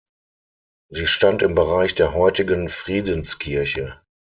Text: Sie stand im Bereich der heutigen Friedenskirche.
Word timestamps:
Sie 0.89 1.05
stand 1.05 1.43
im 1.43 1.53
Bereich 1.53 1.93
der 1.93 2.15
heutigen 2.15 2.69
Friedenskirche. 2.69 4.01